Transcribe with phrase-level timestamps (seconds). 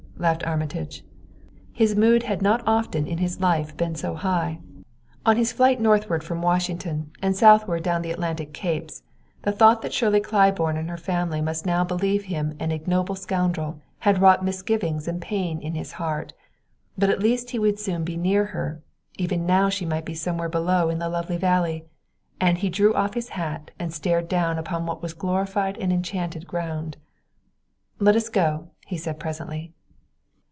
[0.17, 1.03] laughed Armitage.
[1.73, 4.59] His mood had not often in his life been so high.
[5.25, 9.01] On his flight northward from Washington and southward down the Atlantic capes,
[9.41, 13.81] the thought that Shirley Claiborne and her family must now believe him an ignoble scoundrel
[13.97, 16.33] had wrought misgivings and pain in his heart;
[16.95, 18.83] but at least he would soon be near her
[19.17, 21.85] even now she might be somewhere below in the lovely valley,
[22.39, 26.45] and he drew off his hat and stared down upon what was glorified and enchanted
[26.45, 26.95] ground.
[27.97, 29.73] "Let us go," he said presently.